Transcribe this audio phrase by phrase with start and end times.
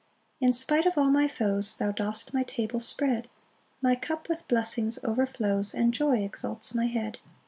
[0.39, 3.29] 5 In spite of all my foes, Thou dost my table spread,
[3.83, 7.19] My cup with blessings overflows, And joy exalts my head.